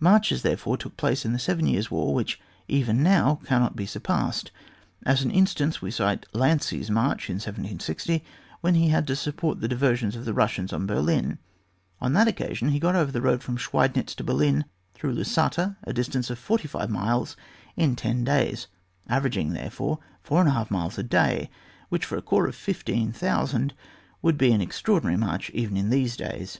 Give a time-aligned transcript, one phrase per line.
[0.00, 4.50] Marches, therefore, took place in the Seven Years' War, which even now cannot be surpassed;
[5.02, 8.24] as an instance we cite Lascy's march in 1760,
[8.62, 11.36] when he had to support the diversion of the Russians on Berlin,
[12.00, 15.92] on that occasion he got over the road from Schweidnitz to Berlin through Lusatia, a
[15.92, 17.36] distance of forty five miles,
[17.76, 18.68] in ten days,
[19.10, 21.50] averaging, therefore, 4^ miles a day,
[21.90, 23.74] which, for a corps of 15,000,
[24.22, 26.54] would be an extraordinary march even in these days.